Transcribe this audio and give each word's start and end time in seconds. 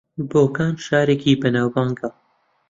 بۆکان 0.31 0.73
شارێکی 0.85 1.39
بەناوبانگە 1.41 2.09